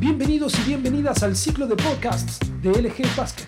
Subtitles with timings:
[0.00, 3.44] Bienvenidos y bienvenidas al ciclo de podcasts de LG Basket.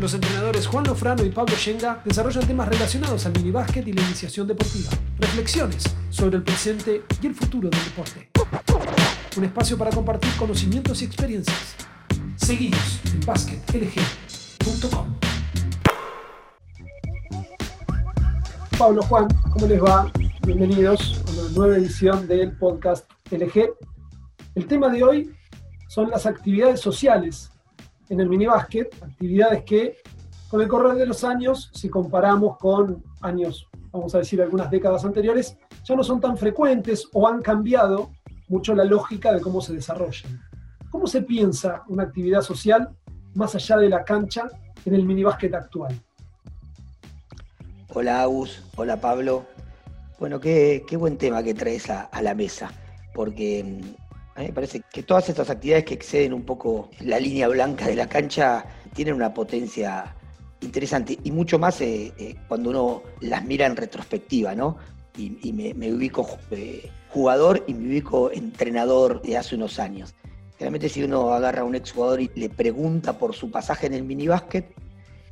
[0.00, 4.48] Los entrenadores Juan Lofrano y Pablo Shenga desarrollan temas relacionados al minibásquet y la iniciación
[4.48, 4.90] deportiva.
[5.20, 8.28] Reflexiones sobre el presente y el futuro del deporte.
[9.36, 11.76] Un espacio para compartir conocimientos y experiencias.
[12.34, 15.14] Seguidos en basketlg.com.
[18.76, 20.10] Pablo Juan, ¿cómo les va?
[20.44, 23.70] Bienvenidos a una nueva edición del podcast LG.
[24.56, 25.34] El tema de hoy
[25.94, 27.52] son las actividades sociales
[28.08, 29.98] en el minibásquet, actividades que
[30.48, 35.04] con el correr de los años, si comparamos con años, vamos a decir algunas décadas
[35.04, 38.10] anteriores, ya no son tan frecuentes o han cambiado
[38.48, 40.42] mucho la lógica de cómo se desarrollan.
[40.90, 42.88] ¿Cómo se piensa una actividad social
[43.34, 44.48] más allá de la cancha
[44.84, 45.96] en el minibásquet actual?
[47.90, 49.46] Hola Agus, hola Pablo.
[50.18, 52.72] Bueno, qué, buen tema que traes a la mesa,
[53.14, 54.03] porque mm,
[54.34, 57.86] a mí me parece que todas estas actividades que exceden un poco la línea blanca
[57.86, 60.14] de la cancha tienen una potencia
[60.60, 64.76] interesante y mucho más eh, eh, cuando uno las mira en retrospectiva, ¿no?
[65.16, 70.12] Y, me, ubico eh, jugador y me ubico entrenador de hace unos años.
[70.58, 74.02] Realmente si uno agarra a un exjugador y le pregunta por su pasaje en el
[74.02, 74.74] minibásquet,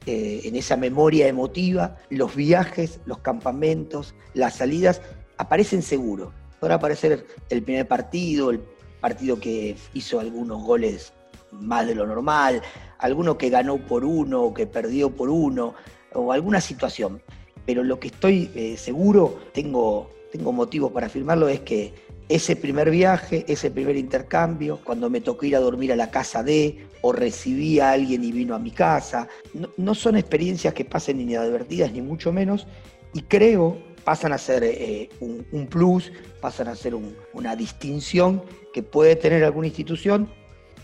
[0.07, 5.01] en esa memoria emotiva, los viajes, los campamentos, las salidas,
[5.37, 6.33] aparecen seguro.
[6.61, 8.61] Podrá aparecer el primer partido, el
[9.03, 11.13] partido que hizo algunos goles
[11.51, 12.63] más de lo normal,
[12.99, 15.75] alguno que ganó por uno o que perdió por uno,
[16.15, 17.21] o alguna situación.
[17.67, 21.93] Pero lo que estoy eh, seguro, tengo, tengo motivos para afirmarlo, es que
[22.29, 26.43] ese primer viaje, ese primer intercambio, cuando me tocó ir a dormir a la casa
[26.43, 29.29] de, o recibí a alguien y vino a mi casa,
[29.77, 32.67] no, son experiencias que pasen inadvertidas, ni mucho menos,
[33.13, 36.95] y creo pasan a ser eh, un, plus, pasan a ser
[37.33, 40.29] una distinción que puede tener alguna institución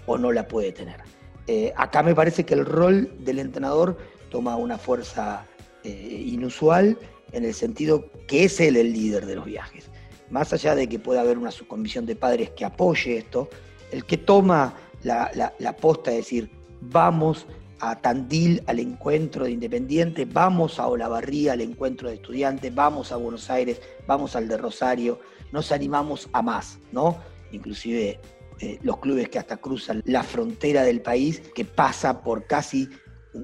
[0.07, 1.01] o no la puede tener.
[1.47, 3.97] Eh, acá me parece que el rol del entrenador
[4.31, 5.47] toma una fuerza
[5.85, 6.99] eh, inusual
[7.33, 9.91] en el sentido que es él el líder de los viajes.
[10.31, 13.49] Más allá de que pueda haber una subcomisión de padres que apoye esto,
[13.91, 16.51] el que toma la, posta de decir,
[16.81, 17.47] vamos
[17.81, 23.17] a Tandil al encuentro de Independiente, vamos a Olavarría al encuentro de estudiantes, vamos a
[23.17, 25.21] Buenos Aires, vamos al de Rosario,
[25.53, 27.19] nos animamos a más, ¿no?
[27.53, 28.21] Inclusive
[28.61, 32.89] eh, los clubes que hasta cruzan la frontera del país, que pasa por casi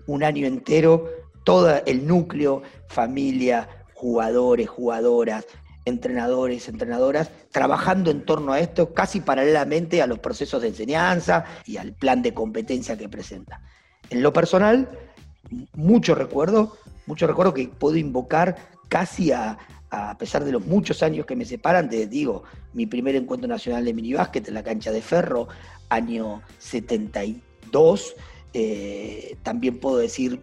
[0.06, 1.08] un año entero
[1.44, 5.46] todo el núcleo, familia, jugadores, jugadoras,
[5.84, 11.76] entrenadores, entrenadoras, trabajando en torno a esto casi paralelamente a los procesos de enseñanza y
[11.76, 13.60] al plan de competencia que presenta.
[14.10, 14.88] En lo personal,
[15.74, 16.76] mucho recuerdo,
[17.06, 18.56] mucho recuerdo que puedo invocar
[18.88, 19.58] casi a,
[20.18, 22.42] pesar de los muchos años que me separan, te digo,
[22.72, 25.46] mi primer encuentro nacional de minibásquet en la cancha de Ferro,
[25.88, 28.16] año 72,
[28.52, 30.40] eh, también puedo decir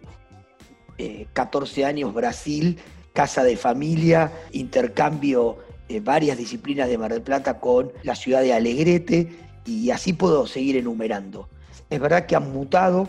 [1.34, 2.78] 14 eh, años Brasil,
[3.12, 5.58] casa de familia, intercambio
[5.88, 9.28] eh, varias disciplinas de Mar del Plata con la ciudad de Alegrete
[9.66, 11.48] y así puedo seguir enumerando.
[11.90, 13.08] Es verdad que han mutado,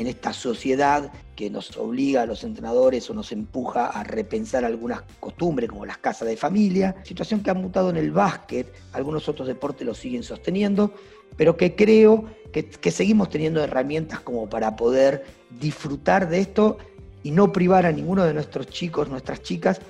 [0.00, 5.02] en esta sociedad que nos obliga a los entrenadores o nos empuja a repensar algunas
[5.20, 9.46] costumbres como las casas de familia, situación que ha mutado en el básquet, algunos otros
[9.46, 10.94] deportes lo siguen sosteniendo,
[11.36, 15.26] pero que creo que, seguimos teniendo herramientas como para poder
[15.60, 16.78] disfrutar de esto
[17.22, 19.82] y no privar a ninguno de nuestros chicos, nuestras chicas,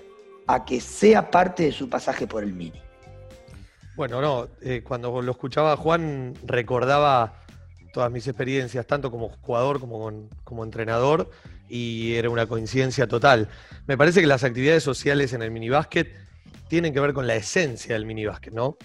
[0.48, 2.82] a que sea parte de su pasaje por el mini.
[3.94, 7.39] Bueno, no, eh, cuando lo escuchaba Juan recordaba
[7.92, 11.30] todas mis experiencias, tanto como jugador como, como entrenador,
[11.68, 13.48] y era una coincidencia total.
[13.86, 16.14] Me parece que las actividades sociales en el minibásquet
[16.68, 18.76] tienen que ver con la esencia del minibásquet, ¿no?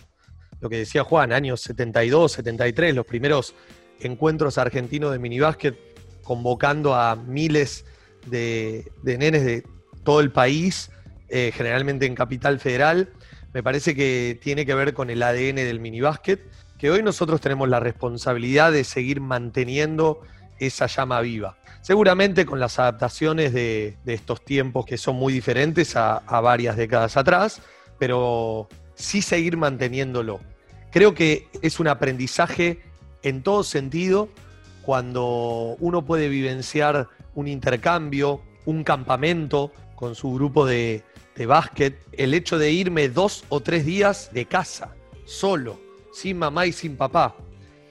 [0.60, 3.54] Lo que decía Juan, años 72, 73, los primeros
[4.00, 5.78] encuentros argentinos de minibásquet
[6.24, 7.86] convocando a miles
[8.26, 9.64] de, nenes de
[10.04, 10.90] todo el país,
[11.30, 13.14] eh, generalmente en Capital Federal,
[13.54, 16.42] me parece que tiene que ver con el ADN del minibásquet
[16.78, 20.22] que hoy nosotros tenemos la responsabilidad de seguir manteniendo
[20.60, 21.58] esa llama viva.
[21.82, 27.62] Seguramente con las adaptaciones de, estos tiempos que son muy diferentes a, varias décadas atrás,
[28.00, 30.40] pero sí seguir manteniéndolo.
[30.92, 32.82] Creo que es un aprendizaje
[33.22, 34.30] en todo sentido
[34.82, 41.04] cuando uno puede vivenciar un intercambio, un campamento con su grupo de,
[41.36, 44.96] de básquet, el hecho de irme dos o tres días de casa,
[45.26, 45.85] solo,
[46.16, 47.36] sin mamá y sin papá.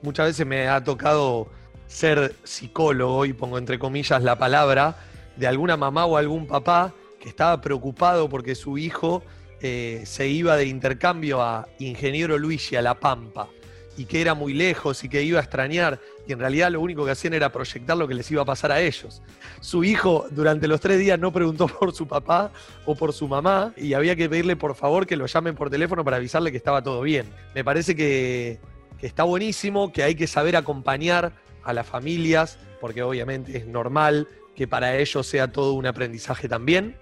[0.00, 1.46] Muchas veces me ha tocado
[1.86, 4.96] ser psicólogo, y pongo entre comillas la palabra,
[5.36, 9.22] de alguna mamá o algún papá que estaba preocupado porque su hijo
[9.60, 13.48] eh, se iba de intercambio a Ingeniero Luigi, a La Pampa.
[13.96, 17.04] Y que era muy lejos y que iba a extrañar, y en realidad lo único
[17.04, 19.22] que hacían era proyectar lo que les iba a pasar a ellos.
[19.60, 22.50] Su hijo durante los tres días no preguntó por su papá
[22.86, 26.04] o por su mamá y había que pedirle por favor que lo llamen por teléfono
[26.04, 27.26] para avisarle que estaba todo bien.
[27.54, 28.58] Me parece que,
[28.98, 31.32] que está buenísimo, que hay que saber acompañar
[31.62, 36.96] a las familias, porque obviamente es normal que para ellos sea todo un aprendizaje también,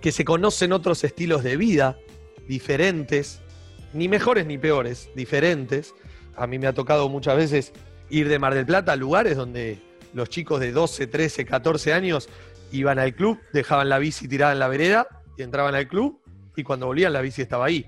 [0.00, 1.98] que se conocen otros estilos de vida
[2.46, 3.40] diferentes,
[3.92, 5.94] ni mejores ni peores, diferentes,
[6.36, 7.72] a mí me ha tocado muchas veces
[8.10, 9.80] ir de Mar del Plata a lugares donde
[10.12, 12.28] los chicos de 12, 13, 14 años
[12.72, 15.06] iban al club, dejaban la bici tirada en la vereda
[15.36, 16.20] y entraban al club
[16.56, 17.86] y cuando volvían la bici estaba ahí.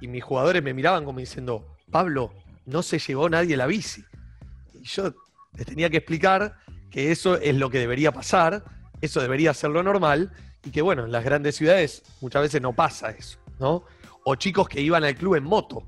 [0.00, 2.32] Y mis jugadores me miraban como diciendo, Pablo,
[2.66, 4.04] no se llevó nadie la bici.
[4.74, 5.14] Y yo
[5.56, 6.56] les tenía que explicar
[6.90, 8.64] que eso es lo que debería pasar,
[9.00, 10.32] eso debería ser lo normal
[10.64, 13.84] y que bueno, en las grandes ciudades muchas veces no pasa eso, ¿no?
[14.24, 15.86] O chicos que iban al club en moto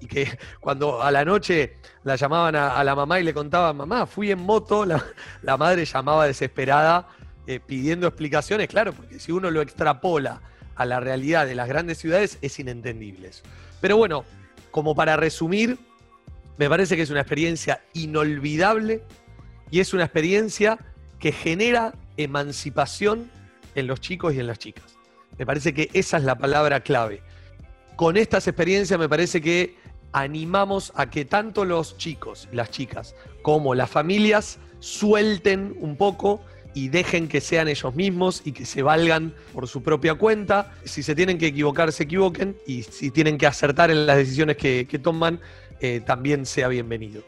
[0.00, 4.06] y que cuando a la noche la llamaban a, la mamá y le contaban, mamá,
[4.06, 7.08] fui en moto, la, madre llamaba desesperada
[7.46, 10.40] eh, pidiendo explicaciones, claro, porque si uno lo extrapola
[10.74, 13.30] a la realidad de las grandes ciudades es inentendible.
[13.80, 14.24] Pero bueno,
[14.70, 15.78] como para resumir,
[16.56, 19.02] me parece que es una experiencia inolvidable
[19.70, 20.78] y es una experiencia
[21.18, 23.30] que genera emancipación
[23.74, 24.84] en los chicos y en las chicas.
[25.38, 27.22] Me parece que esa es la palabra clave.
[27.96, 29.76] Con estas experiencias me parece que
[30.12, 36.40] animamos a que tanto los chicos, las chicas, como las familias suelten un poco
[36.74, 40.72] y dejen que sean ellos mismos y que se valgan por su propia cuenta.
[40.84, 44.56] Si se tienen que equivocar, se equivoquen y si tienen que acertar en las decisiones
[44.56, 45.40] que, toman,
[45.80, 47.22] eh, también sea bienvenido.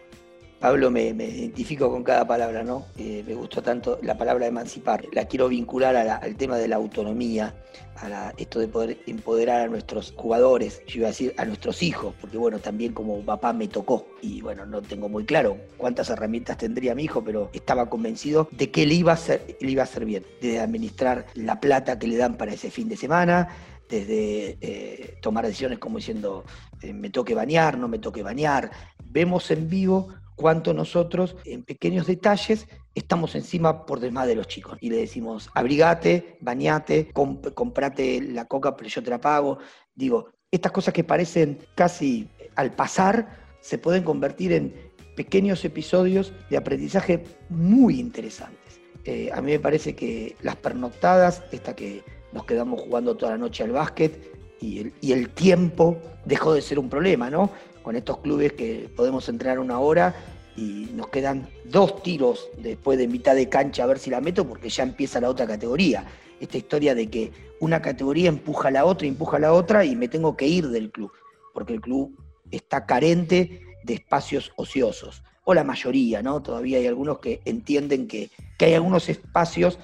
[0.63, 2.87] Pablo, me, identifico con cada palabra, ¿no?
[2.97, 5.05] Eh, me gustó tanto la palabra emancipar.
[5.13, 7.53] La quiero vincular al tema de la autonomía,
[7.97, 12.15] a esto de poder empoderar a nuestros jugadores, yo iba a decir a nuestros hijos,
[12.21, 16.59] porque bueno, también como papá me tocó y bueno, no tengo muy claro cuántas herramientas
[16.59, 19.85] tendría mi hijo, pero estaba convencido de que le iba a hacer, le iba a
[19.85, 23.49] hacer bien, de administrar la plata que le dan para ese fin de semana,
[23.89, 26.45] desde eh, tomar decisiones como diciendo
[26.83, 28.71] eh, me toque bañar, no me toque bañar.
[29.05, 34.79] Vemos en vivo cuánto nosotros, en pequeños detalles, estamos encima por demás de los chicos.
[34.81, 39.59] Y le decimos, abrigate, bañate, comprate la coca, pero yo te la pago.
[39.95, 44.75] Digo, estas cosas que parecen casi al pasar, se pueden convertir en
[45.17, 48.81] pequeños episodios de aprendizaje muy interesantes.
[49.05, 52.03] Eh, a mí me parece que las pernoctadas, esta que
[52.33, 56.63] nos quedamos jugando toda la noche al básquet, y el, y el tiempo dejó de
[56.63, 57.51] ser un problema, ¿no?
[57.83, 60.15] Con estos clubes que podemos entrar una hora
[60.57, 64.47] y nos quedan dos tiros después de mitad de cancha a ver si la meto
[64.47, 66.05] porque ya empieza la otra categoría.
[66.41, 69.97] Esta historia de que una categoría empuja a la otra, empuja a la otra y
[69.97, 71.13] me tengo que ir del club,
[71.55, 72.19] porque el club
[72.51, 75.23] está carente de espacios ociosos.
[75.45, 76.43] O la mayoría, ¿no?
[76.43, 78.31] Todavía hay algunos que entienden que,
[78.61, 79.79] hay algunos espacios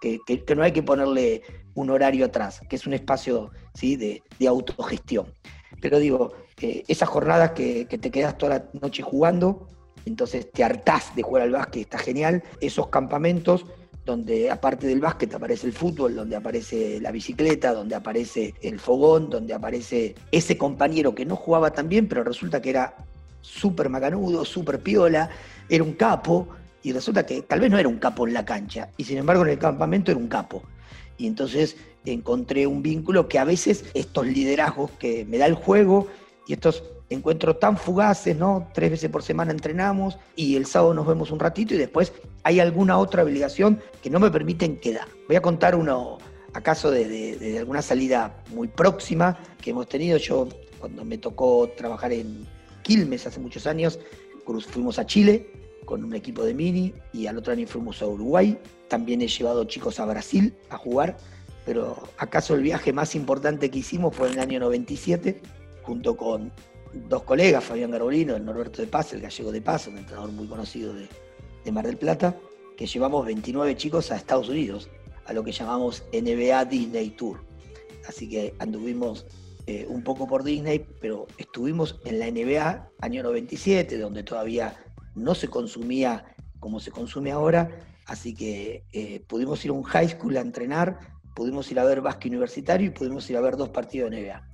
[0.00, 0.20] que,
[0.56, 1.42] no hay que ponerle
[1.74, 3.96] un horario atrás, que es un espacio ¿sí?
[3.96, 5.26] de, de autogestión.
[5.80, 6.32] Pero digo,
[6.62, 9.68] esas jornadas que, te quedas toda la noche jugando,
[10.04, 12.42] entonces te hartás de jugar al básquet, está genial.
[12.60, 13.66] Esos campamentos
[14.04, 19.30] donde aparte del básquet aparece el fútbol, donde aparece la bicicleta, donde aparece el fogón,
[19.30, 22.96] donde aparece ese compañero que no jugaba tan bien, pero resulta que era
[23.40, 25.30] súper macanudo, súper piola,
[25.68, 26.48] era un capo,
[26.82, 29.44] y resulta que tal vez no era un capo en la cancha, y sin embargo
[29.44, 30.62] en el campamento era un capo.
[31.16, 36.08] Y entonces encontré un vínculo que a veces estos liderazgos que me da el juego
[36.46, 38.68] y estos encuentros tan fugaces, ¿no?
[38.72, 42.60] Tres veces por semana entrenamos y el sábado nos vemos un ratito y después hay
[42.60, 45.06] alguna otra obligación que no me permiten quedar.
[45.28, 46.18] Voy a contar uno,
[46.52, 50.18] acaso de, alguna salida muy próxima que hemos tenido.
[50.18, 50.48] Yo,
[50.80, 52.46] cuando me tocó trabajar en
[52.82, 53.98] Quilmes hace muchos años,
[54.70, 55.50] fuimos a Chile
[55.84, 58.58] con un equipo de mini y al otro año fuimos a Uruguay.
[58.88, 61.16] También he llevado chicos a Brasil a jugar,
[61.64, 65.40] pero acaso el viaje más importante que hicimos fue en el año 97
[65.82, 66.52] junto con
[67.08, 70.46] dos colegas, Fabián Garbolino, el Norberto de Paz, el gallego de Paz, un entrenador muy
[70.46, 71.08] conocido de,
[71.72, 72.36] Mar del Plata,
[72.76, 74.90] que llevamos 29 chicos a Estados Unidos,
[75.26, 77.44] a lo que llamamos NBA Disney Tour.
[78.08, 79.26] Así que anduvimos
[79.66, 84.76] eh, un poco por Disney, pero estuvimos en la NBA año 97, donde todavía
[85.14, 86.24] no se consumía
[86.58, 87.70] como se consume ahora,
[88.06, 90.98] así que eh, pudimos ir a un high school a entrenar,
[91.34, 94.48] pudimos ir a ver básquet universitario y pudimos ir a ver dos partidos de NBA.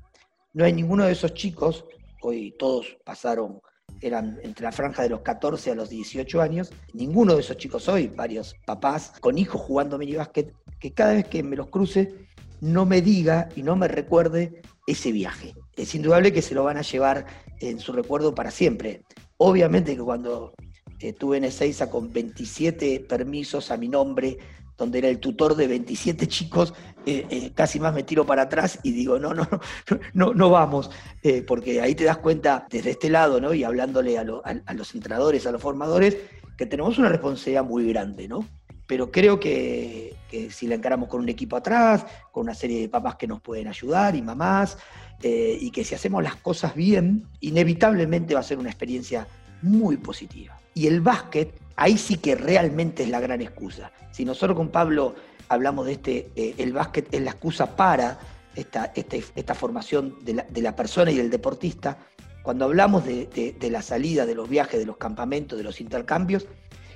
[0.55, 1.85] No hay ninguno de esos chicos,
[2.23, 3.61] hoy todos pasaron,
[4.01, 7.89] eran entre la franja de los 14 a los 18 años, ninguno de esos chicos
[7.89, 12.15] hoy, varios papás con hijos jugando minibásquet, que cada vez que me los cruce
[12.61, 15.55] no me diga y no me recuerde ese viaje.
[15.77, 17.27] es indudable que se lo van a llevar
[17.61, 19.03] en su recuerdo para siempre.
[19.37, 20.55] Obviamente que cuando
[20.99, 24.39] estuve en Ezeiza con 27 permisos a mi nombre,
[24.79, 26.73] donde era el tutor de 27 chicos,
[27.05, 30.51] eh, eh, casi más me tiro para atrás y digo, no, no, no, no, no
[30.51, 30.91] vamos,
[31.23, 33.53] eh, porque ahí te das cuenta desde este lado, ¿no?
[33.53, 36.17] Y hablándole a, a, los entrenadores, a los formadores,
[36.57, 38.47] que tenemos una responsabilidad muy grande, ¿no?
[38.87, 42.89] Pero creo que, que, si la encaramos con un equipo atrás, con una serie de
[42.89, 44.79] papás que nos pueden ayudar y mamás,
[45.21, 49.27] y que si hacemos las cosas bien, inevitablemente va a ser una experiencia
[49.63, 50.57] muy positiva.
[50.75, 53.93] Y el básquet, ahí sí que realmente es la gran excusa.
[54.11, 55.15] Si nosotros con Pablo
[55.49, 58.19] hablamos de este, eh, el básquet es la excusa para
[58.57, 61.97] esta, esta, formación de la, persona y del deportista,
[62.43, 66.47] cuando hablamos de, la salida, de los viajes, de los campamentos, de los intercambios,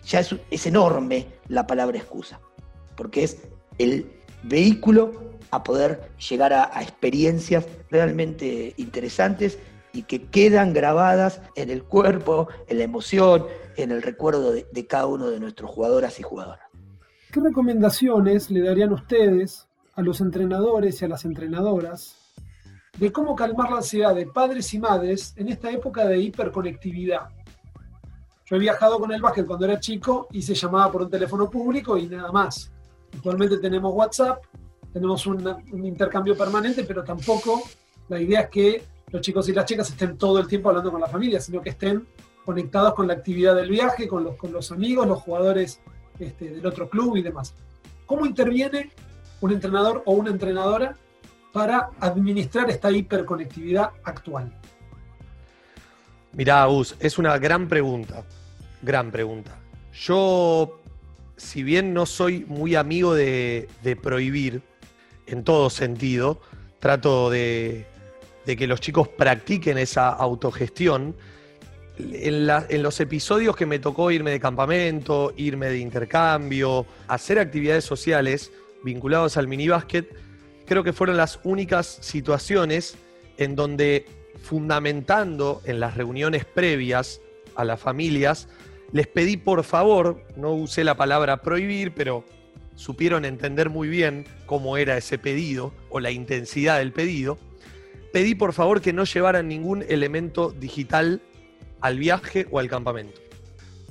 [0.04, 2.40] ya es, enorme la palabra excusa,
[2.96, 3.38] porque es
[3.78, 4.10] el
[4.42, 9.58] vehículo a poder llegar a experiencias realmente interesantes
[9.92, 15.06] y que quedan grabadas en el cuerpo, en la emoción, en el recuerdo de, cada
[15.06, 16.66] uno de nuestros jugadoras y jugadoras.
[17.30, 22.16] ¿Qué recomendaciones le darían ustedes a los entrenadores y a las entrenadoras
[22.98, 27.28] de cómo calmar la ansiedad de padres y madres en esta época de hiperconectividad?
[28.44, 31.48] Yo he viajado con el básquet cuando era chico y se llamaba por un teléfono
[31.48, 32.70] público y nada más.
[33.14, 34.44] Actualmente tenemos WhatsApp,
[34.92, 37.62] tenemos un, un intercambio permanente, pero tampoco
[38.08, 41.00] la idea es que los chicos y las chicas estén todo el tiempo hablando con
[41.00, 42.06] la familia, sino que estén
[42.44, 45.80] conectados con la actividad del viaje, con los, con los amigos, los jugadores
[46.18, 47.54] este, del otro club y demás.
[48.06, 48.90] ¿Cómo interviene
[49.40, 50.96] un entrenador o una entrenadora
[51.52, 54.52] para administrar esta hiperconectividad actual?
[56.32, 58.24] Mirá, Gus, es una gran pregunta,
[58.82, 59.58] gran pregunta.
[59.92, 60.80] Yo,
[61.36, 63.68] si bien no soy muy amigo de,
[64.02, 64.62] prohibir
[65.26, 66.40] en todo sentido,
[66.78, 67.86] trato de
[68.44, 71.14] que los chicos practiquen esa autogestión.
[71.98, 78.50] En, los episodios que me tocó irme de campamento, irme de intercambio, hacer actividades sociales
[78.82, 80.08] vinculadas al minibásquet,
[80.66, 82.96] creo que fueron las únicas situaciones
[83.36, 84.06] en donde,
[84.42, 87.20] fundamentando en las reuniones previas
[87.54, 88.48] a las familias,
[88.92, 92.24] les pedí por favor, no usé la palabra prohibir, pero
[92.74, 97.38] supieron entender muy bien cómo era ese pedido o la intensidad del pedido,
[98.12, 101.20] pedí por favor que no llevaran ningún elemento digital
[101.82, 103.20] al viaje o al campamento.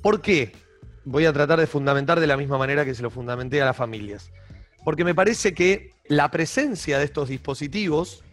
[0.01, 0.53] ¿Por qué?
[1.05, 3.77] Voy a tratar de fundamentar de la misma manera que se lo fundamenté a las
[3.77, 4.31] familias.
[4.83, 8.23] Porque me parece que la presencia de estos dispositivos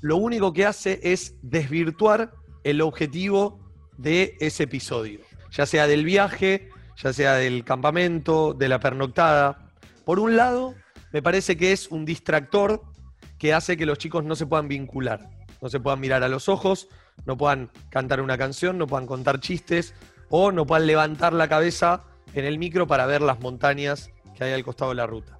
[0.00, 2.32] lo único que hace es desvirtuar
[2.62, 3.58] el objetivo
[3.96, 5.20] de ese episodio,
[5.50, 6.68] ya sea del viaje,
[7.02, 9.72] ya sea del campamento, de la pernoctada.
[10.04, 10.74] Por un lado,
[11.12, 12.82] me parece que es un distractor
[13.38, 15.30] que hace que los chicos no se puedan vincular,
[15.64, 16.88] no se puedan mirar a los ojos,
[17.24, 19.94] no puedan cantar una canción, no puedan contar chistes
[20.28, 22.04] o no puedan levantar la cabeza
[22.34, 25.38] en el micro para ver las montañas que hay al costado de la ruta.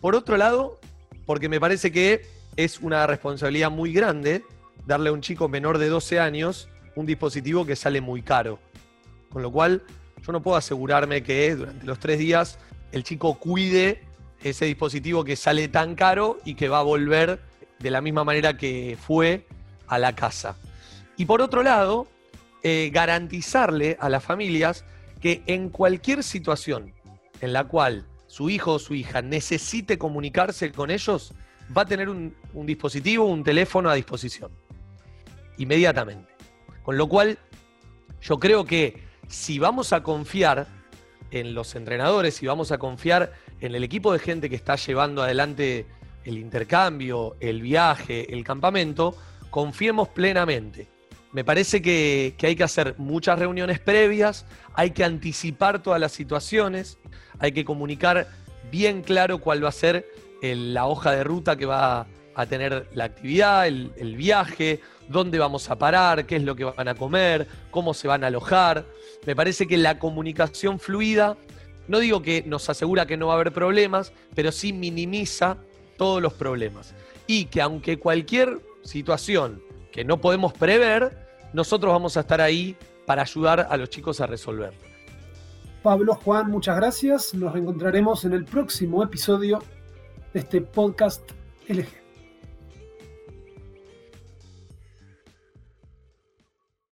[0.00, 0.78] Por otro lado,
[1.26, 4.44] porque me parece que es una responsabilidad muy grande
[4.86, 8.60] darle a un chico menor de 12 años un dispositivo que sale muy caro.
[9.30, 9.82] Con lo cual,
[10.24, 12.60] yo no puedo asegurarme que durante los tres días
[12.92, 14.04] el chico cuide
[14.44, 17.40] ese dispositivo que sale tan caro y que va a volver
[17.80, 19.44] de la misma manera que fue
[19.88, 20.56] a la casa.
[21.16, 22.06] Y por otro lado,
[22.62, 24.84] eh, garantizarle a las familias
[25.20, 26.92] que en cualquier situación
[27.40, 31.32] en la cual su hijo o su hija necesite comunicarse con ellos,
[31.76, 34.50] va a tener un, un dispositivo, un teléfono a disposición.
[35.58, 36.28] Inmediatamente.
[36.82, 37.38] Con lo cual,
[38.20, 40.66] yo creo que si vamos a confiar
[41.30, 45.22] en los entrenadores, si vamos a confiar en el equipo de gente que está llevando
[45.22, 45.86] adelante
[46.24, 49.16] el intercambio, el viaje, el campamento,
[49.56, 50.86] confiemos plenamente.
[51.32, 54.44] Me parece que, hay que hacer muchas reuniones previas,
[54.74, 56.98] hay que anticipar todas las situaciones,
[57.38, 58.28] hay que comunicar
[58.70, 60.04] bien claro cuál va a ser
[60.42, 65.70] la hoja de ruta que va a tener la actividad, el, el viaje, dónde vamos
[65.70, 68.84] a parar, qué es lo que van a comer, cómo se van a alojar.
[69.24, 71.38] Me parece que la comunicación fluida
[71.88, 75.56] no digo que nos asegura que no va a haber problemas, pero sí minimiza
[75.96, 76.94] todos los problemas.
[77.26, 79.62] Y que aunque cualquier situación
[79.92, 82.76] que no podemos prever, nosotros vamos a estar ahí
[83.06, 84.74] para ayudar a los chicos a resolver.
[85.82, 87.34] Pablo, Juan, muchas gracias.
[87.34, 89.62] Nos reencontraremos en el próximo episodio
[90.32, 91.30] de este podcast
[91.68, 92.05] LG.